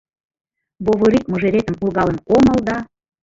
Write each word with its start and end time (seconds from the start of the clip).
Вовырик 0.85 1.25
мыжеретым 1.31 1.75
ургалын 1.83 2.17
омыл 2.35 2.59
да 2.67 2.77